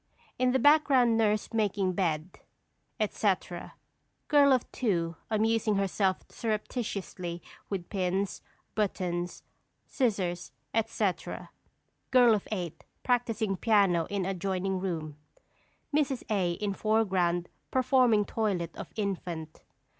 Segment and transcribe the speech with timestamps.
[0.39, 2.39] In the background nurse making bed,
[2.99, 3.75] etc.;
[4.29, 8.41] Girl of Two amusing herself surreptitiously with pins,
[8.73, 9.43] buttons,
[9.85, 11.51] scissors, etc.;
[12.09, 15.17] Girl of Eight practising piano in adjoining room;
[15.95, 16.23] Mrs.
[16.31, 16.53] A.
[16.53, 19.61] in foreground performing toilet of infant.